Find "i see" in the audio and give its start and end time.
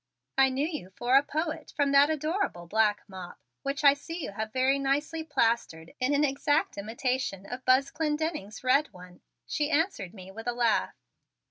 3.83-4.23